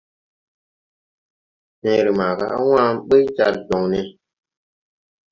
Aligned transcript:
Fẽẽre 1.79 2.11
maaga 2.19 2.45
á 2.55 2.57
wãã 2.69 2.87
ɓuy 3.07 3.23
jar 3.35 3.53
jɔŋ 3.67 3.83
ne. 3.91 3.99